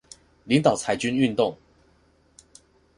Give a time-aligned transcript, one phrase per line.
[0.47, 1.59] 領導裁軍運動